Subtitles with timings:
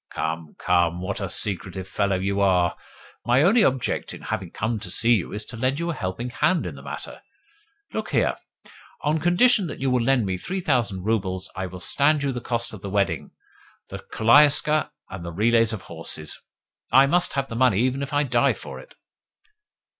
[0.09, 0.99] "Come, come!
[0.99, 2.75] What a secretive fellow you are!
[3.23, 6.31] My only object in having come to see you is to lend you a helping
[6.31, 7.21] hand in the matter.
[7.93, 8.35] Look here.
[9.03, 12.41] On condition that you will lend me three thousand roubles, I will stand you the
[12.41, 13.29] cost of the wedding,
[13.89, 16.35] the koliaska, and the relays of horses.
[16.91, 18.95] I must have the money even if I die for it."